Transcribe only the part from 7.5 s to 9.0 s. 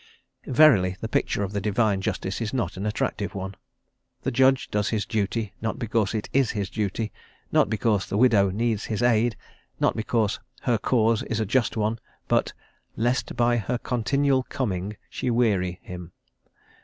not because the widow needs